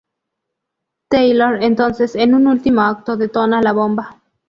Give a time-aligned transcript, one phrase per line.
[1.09, 4.19] Taylor entonces, en un último acto, detona la bomba.